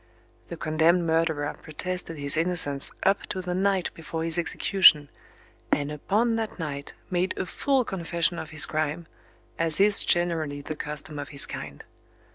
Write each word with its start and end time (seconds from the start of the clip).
The 0.47 0.57
condemned 0.57 1.03
murderer 1.05 1.55
protested 1.61 2.17
his 2.17 2.35
innocence 2.35 2.91
up 3.03 3.27
to 3.27 3.39
the 3.39 3.53
night 3.53 3.91
before 3.93 4.23
his 4.23 4.39
execution, 4.39 5.11
and 5.71 5.91
upon 5.91 6.37
that 6.37 6.57
night 6.57 6.93
made 7.11 7.37
a 7.37 7.45
full 7.45 7.85
confession 7.85 8.39
of 8.39 8.49
his 8.49 8.65
crime, 8.65 9.05
as 9.59 9.79
is 9.79 10.03
generally 10.03 10.61
the 10.61 10.75
custom 10.75 11.19
of 11.19 11.29
his 11.29 11.45
kind. 11.45 11.83